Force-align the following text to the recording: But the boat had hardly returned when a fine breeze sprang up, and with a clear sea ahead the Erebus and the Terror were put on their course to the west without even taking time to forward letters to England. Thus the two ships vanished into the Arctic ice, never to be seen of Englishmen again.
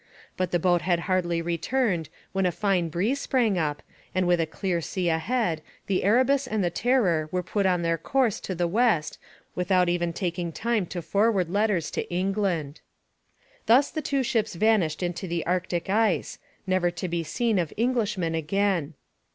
But 0.35 0.49
the 0.49 0.57
boat 0.57 0.81
had 0.81 1.01
hardly 1.01 1.43
returned 1.43 2.09
when 2.31 2.47
a 2.47 2.51
fine 2.51 2.89
breeze 2.89 3.21
sprang 3.21 3.59
up, 3.59 3.83
and 4.15 4.27
with 4.27 4.41
a 4.41 4.47
clear 4.47 4.81
sea 4.81 5.09
ahead 5.09 5.61
the 5.85 6.03
Erebus 6.03 6.47
and 6.47 6.63
the 6.63 6.71
Terror 6.71 7.29
were 7.31 7.43
put 7.43 7.67
on 7.67 7.83
their 7.83 7.99
course 7.99 8.39
to 8.39 8.55
the 8.55 8.67
west 8.67 9.19
without 9.53 9.89
even 9.89 10.11
taking 10.11 10.51
time 10.51 10.87
to 10.87 11.03
forward 11.03 11.51
letters 11.51 11.91
to 11.91 12.11
England. 12.11 12.81
Thus 13.67 13.91
the 13.91 14.01
two 14.01 14.23
ships 14.23 14.55
vanished 14.55 15.03
into 15.03 15.27
the 15.27 15.45
Arctic 15.45 15.87
ice, 15.87 16.39
never 16.65 16.89
to 16.89 17.07
be 17.07 17.23
seen 17.23 17.59
of 17.59 17.71
Englishmen 17.77 18.33
again. 18.33 18.95